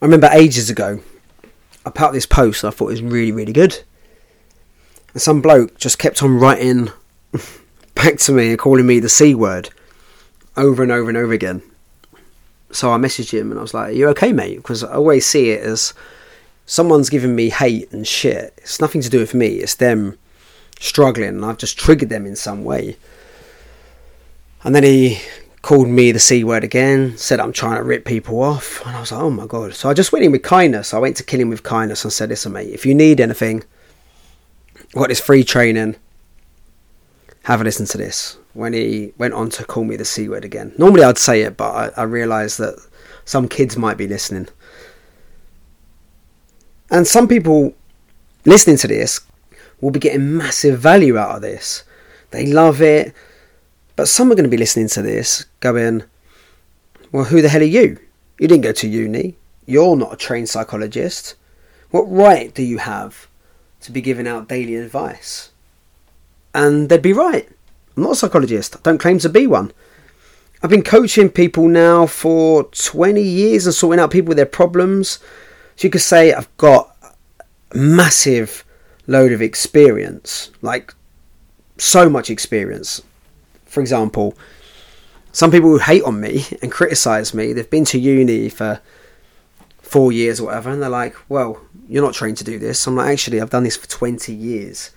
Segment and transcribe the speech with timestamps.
[0.00, 1.00] I remember ages ago,
[1.86, 3.82] I put this post I thought was really, really good.
[5.12, 6.90] And some bloke just kept on writing
[7.94, 9.70] back to me and calling me the C word
[10.56, 11.62] over and over and over again.
[12.72, 14.56] So I messaged him and I was like, Are you okay, mate?
[14.56, 15.94] Because I always see it as
[16.66, 18.54] someone's giving me hate and shit.
[18.58, 20.18] It's nothing to do with me, it's them
[20.80, 22.96] struggling and I've just triggered them in some way.
[24.64, 25.20] And then he
[25.64, 28.84] called me the C word again, said I'm trying to rip people off.
[28.84, 29.72] And I was like, oh my God.
[29.72, 30.92] So I just went in with kindness.
[30.92, 33.64] I went to kill him with kindness and said, listen, mate, if you need anything,
[34.92, 35.96] what is free training,
[37.44, 38.36] have a listen to this.
[38.52, 40.74] When he went on to call me the C word again.
[40.76, 42.78] Normally I'd say it, but I, I realised that
[43.24, 44.48] some kids might be listening.
[46.90, 47.74] And some people
[48.44, 49.22] listening to this
[49.80, 51.84] will be getting massive value out of this.
[52.32, 53.14] They love it
[53.96, 56.04] but some are going to be listening to this going,
[57.12, 57.98] well, who the hell are you?
[58.38, 59.36] You didn't go to uni.
[59.66, 61.36] You're not a trained psychologist.
[61.90, 63.28] What right do you have
[63.82, 65.50] to be giving out daily advice?
[66.52, 67.48] And they'd be right.
[67.96, 68.76] I'm not a psychologist.
[68.76, 69.72] I don't claim to be one.
[70.62, 75.18] I've been coaching people now for 20 years and sorting out people with their problems.
[75.76, 76.96] So you could say I've got
[77.70, 78.64] a massive
[79.06, 80.94] load of experience, like
[81.76, 83.02] so much experience
[83.74, 84.34] for example,
[85.32, 88.80] some people who hate on me and criticize me, they've been to uni for
[89.82, 92.86] four years or whatever, and they're like, well, you're not trained to do this.
[92.86, 94.92] I'm like, actually, I've done this for 20 years.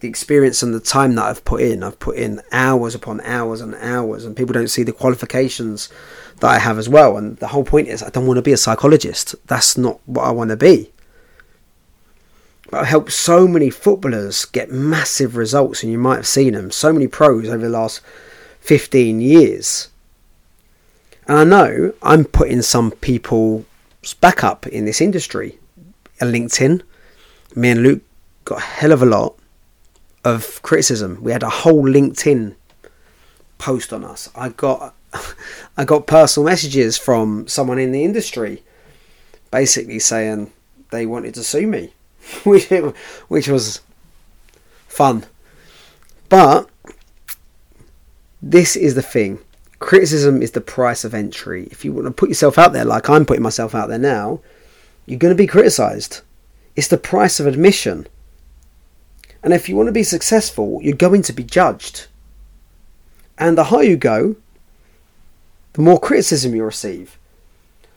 [0.00, 3.60] The experience and the time that I've put in, I've put in hours upon hours
[3.60, 5.88] and hours, and people don't see the qualifications
[6.40, 7.16] that I have as well.
[7.16, 9.36] And the whole point is, I don't want to be a psychologist.
[9.46, 10.90] That's not what I want to be.
[12.72, 16.70] Helped so many footballers get massive results, and you might have seen them.
[16.70, 18.00] So many pros over the last
[18.60, 19.88] 15 years.
[21.26, 23.64] And I know I'm putting some people's
[24.20, 25.58] back up in this industry.
[26.20, 26.82] LinkedIn,
[27.56, 28.02] me and Luke
[28.44, 29.36] got a hell of a lot
[30.24, 31.22] of criticism.
[31.22, 32.54] We had a whole LinkedIn
[33.58, 34.28] post on us.
[34.34, 34.94] I got
[35.76, 38.62] I got personal messages from someone in the industry
[39.50, 40.52] basically saying
[40.90, 41.92] they wanted to sue me
[42.44, 42.68] which,
[43.28, 43.80] which was
[44.88, 45.24] fun.
[46.28, 46.68] But
[48.42, 49.40] this is the thing
[49.80, 51.66] criticism is the price of entry.
[51.70, 54.40] If you want to put yourself out there, like I'm putting myself out there now,
[55.06, 56.20] you're going to be criticized.
[56.76, 58.06] It's the price of admission.
[59.42, 62.06] And if you want to be successful, you're going to be judged.
[63.38, 64.36] And the higher you go,
[65.72, 67.18] the more criticism you receive.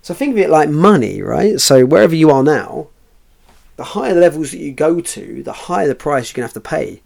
[0.02, 1.60] So think of it like money, right?
[1.60, 2.88] So wherever you are now,
[3.76, 6.64] the higher levels that you go to, the higher the price you're going to have
[6.64, 7.02] to pay.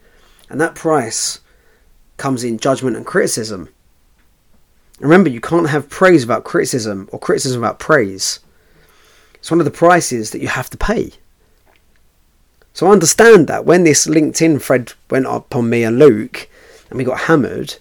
[0.49, 1.39] And that price
[2.17, 3.69] comes in judgment and criticism.
[4.99, 8.39] Remember, you can't have praise without criticism or criticism without praise.
[9.35, 11.11] It's one of the prices that you have to pay.
[12.73, 16.49] So I understand that when this LinkedIn thread went up on me and Luke
[16.89, 17.75] and we got hammered,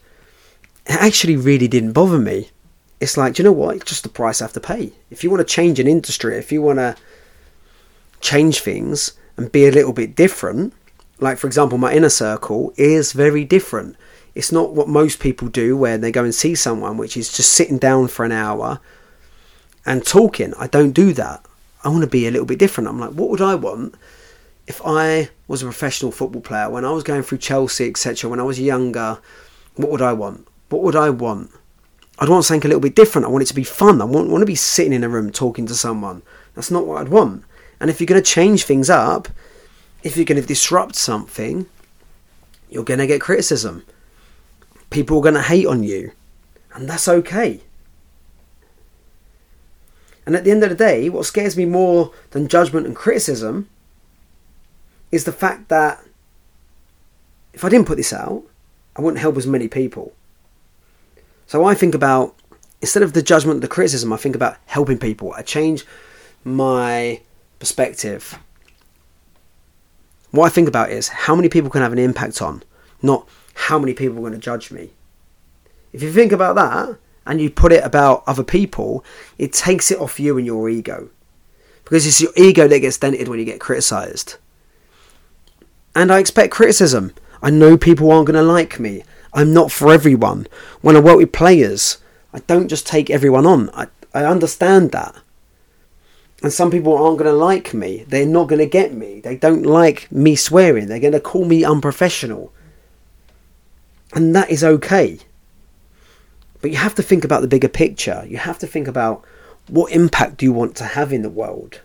[0.86, 2.50] it actually really didn't bother me.
[3.00, 3.76] It's like, you know what?
[3.76, 4.92] It's just the price I have to pay.
[5.10, 6.96] If you want to change an industry, if you want to
[8.20, 10.72] change things and be a little bit different.
[11.18, 13.96] Like, for example, my inner circle is very different.
[14.34, 17.52] It's not what most people do where they go and see someone, which is just
[17.52, 18.80] sitting down for an hour
[19.86, 20.52] and talking.
[20.58, 21.44] I don't do that.
[21.84, 22.88] I want to be a little bit different.
[22.88, 23.94] I'm like, what would I want
[24.66, 28.40] if I was a professional football player, when I was going through Chelsea, etc., when
[28.40, 29.18] I was younger?
[29.76, 30.46] What would I want?
[30.68, 31.50] What would I want?
[32.18, 33.26] I'd want something a little bit different.
[33.26, 34.00] I want it to be fun.
[34.00, 36.22] I want, want to be sitting in a room talking to someone.
[36.54, 37.44] That's not what I'd want.
[37.80, 39.28] And if you're going to change things up,
[40.02, 41.66] if you're going to disrupt something,
[42.70, 43.84] you're going to get criticism.
[44.90, 46.12] People are going to hate on you.
[46.74, 47.60] And that's okay.
[50.24, 53.68] And at the end of the day, what scares me more than judgment and criticism
[55.12, 56.02] is the fact that
[57.52, 58.42] if I didn't put this out,
[58.96, 60.12] I wouldn't help as many people.
[61.46, 62.34] So I think about,
[62.80, 65.32] instead of the judgment, the criticism, I think about helping people.
[65.32, 65.86] I change
[66.44, 67.20] my
[67.58, 68.38] perspective,
[70.30, 72.62] what I think about is how many people can have an impact on,
[73.02, 74.90] not how many people are going to judge me.
[75.92, 79.04] If you think about that and you put it about other people,
[79.38, 81.08] it takes it off you and your ego.
[81.84, 84.36] Because it's your ego that gets dented when you get criticised.
[85.94, 87.14] And I expect criticism.
[87.42, 89.04] I know people aren't going to like me.
[89.32, 90.46] I'm not for everyone.
[90.80, 91.98] When I work with players,
[92.32, 93.70] I don't just take everyone on.
[93.70, 95.14] I, I understand that.
[96.42, 98.04] And some people aren't going to like me.
[98.08, 99.20] They're not going to get me.
[99.20, 100.86] They don't like me swearing.
[100.86, 102.52] They're going to call me unprofessional.
[104.14, 105.18] And that is okay.
[106.60, 108.24] But you have to think about the bigger picture.
[108.28, 109.24] You have to think about
[109.68, 111.80] What impact do you want to have in the world?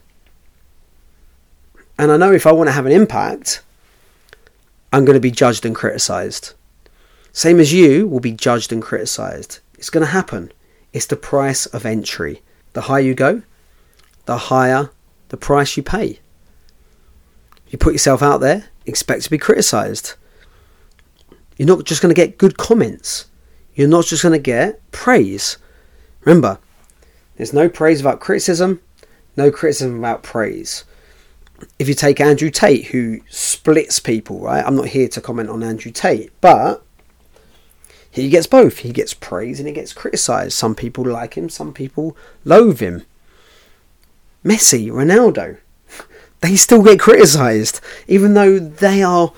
[1.98, 3.62] And I know if I want to have an impact,
[4.94, 6.54] I'm going to be judged and criticized.
[7.34, 9.60] Same as you will be judged and criticized.
[9.78, 10.52] It's going to happen.
[10.94, 12.42] It's the price of entry.
[12.74, 13.42] The higher you go,
[14.26, 14.90] the higher
[15.30, 16.20] the price you pay.
[17.70, 20.16] You put yourself out there, expect to be criticized.
[21.58, 23.28] You're not just going to get good comments.
[23.74, 25.58] You're not just going to get praise.
[26.26, 26.60] Remember,
[27.38, 28.82] there's no praise without criticism,
[29.38, 30.84] no criticism without praise.
[31.80, 34.66] If you take Andrew Tate, who splits people, right?
[34.66, 36.84] I'm not here to comment on Andrew Tate, but
[38.10, 38.80] he gets both.
[38.80, 40.54] He gets praise and he gets criticised.
[40.54, 43.06] Some people like him, some people loathe him.
[44.44, 45.58] Messi, Ronaldo,
[46.42, 49.34] they still get criticised, even though they are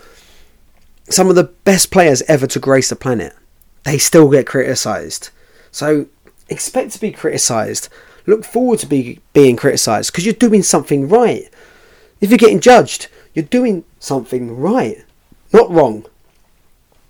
[1.10, 3.34] some of the best players ever to grace the planet.
[3.84, 5.30] They still get criticised.
[5.72, 6.08] So
[6.48, 7.90] expect to be criticised.
[8.26, 11.50] Look forward to be being criticised because you're doing something right.
[12.22, 15.04] If you're getting judged, you're doing something right,
[15.52, 16.06] not wrong.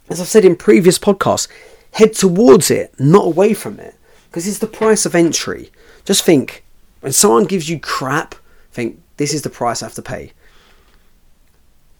[0.09, 1.47] As I've said in previous podcasts,
[1.91, 3.95] head towards it, not away from it,
[4.29, 5.71] because it's the price of entry.
[6.03, 6.62] Just think
[7.03, 8.33] when someone gives you crap,
[8.71, 10.31] think this is the price I have to pay.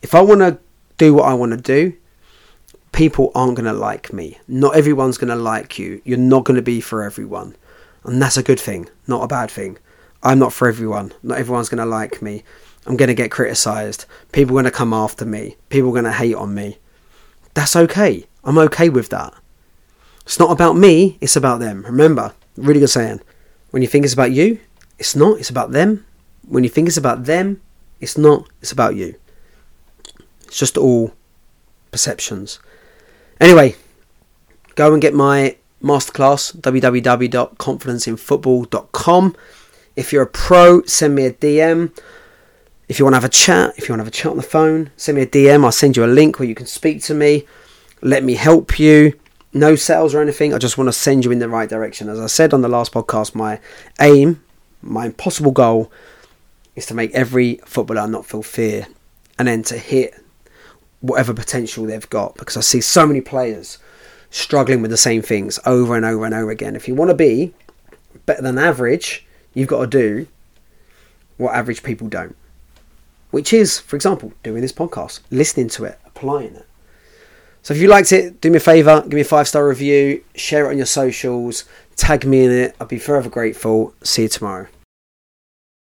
[0.01, 0.57] If I want to
[0.97, 1.94] do what I want to do,
[2.94, 4.39] people aren't going to like me.
[4.47, 6.01] Not everyone's going to like you.
[6.05, 7.53] You're not going to be for everyone.
[8.05, 9.77] And that's a good thing, not a bad thing.
[10.23, 11.11] I'm not for everyone.
[11.21, 12.44] Not everyone's going to like me.
[12.85, 14.05] I'm going to get criticized.
[14.31, 15.57] People are going to come after me.
[15.67, 16.77] People are going to hate on me.
[17.55, 18.25] That's okay.
[18.45, 19.33] I'm okay with that.
[20.21, 21.83] It's not about me, it's about them.
[21.83, 23.19] Remember, really good saying.
[23.71, 24.59] When you think it's about you,
[25.03, 26.05] it's not, it's about them.
[26.47, 27.59] When you think it's about them,
[28.00, 29.15] it's not, it's about you.
[30.45, 31.11] It's just all
[31.91, 32.59] perceptions.
[33.38, 33.75] Anyway,
[34.75, 39.35] go and get my masterclass www.confidenceinfootball.com.
[39.97, 41.91] If you're a pro, send me a DM.
[42.88, 44.38] If you want to have a chat, if you want to have a chat on
[44.38, 45.65] the phone, send me a DM.
[45.65, 47.45] I'll send you a link where you can speak to me.
[48.01, 49.19] Let me help you.
[49.51, 50.53] No sales or anything.
[50.53, 52.07] I just want to send you in the right direction.
[52.07, 53.59] As I said on the last podcast, my
[54.00, 54.41] aim,
[54.83, 55.91] my impossible goal,
[56.75, 58.88] is to make every footballer not feel fear
[59.39, 60.13] and then to hit
[61.01, 63.77] whatever potential they've got because I see so many players
[64.30, 66.75] struggling with the same things over and over and over again.
[66.75, 67.53] If you want to be
[68.25, 70.27] better than average, you've got to do
[71.38, 72.36] what average people don't
[73.33, 76.68] which is, for example, doing this podcast, listening to it, applying it.
[77.63, 80.24] So if you liked it, do me a favour, give me a five star review,
[80.36, 81.65] share it on your socials,
[81.95, 82.75] tag me in it.
[82.80, 83.94] I'd be forever grateful.
[84.04, 84.68] See you tomorrow.